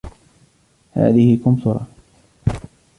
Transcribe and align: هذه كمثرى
هذه 0.93 1.39
كمثرى 1.45 1.85